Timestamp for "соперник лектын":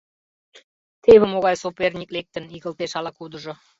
1.63-2.43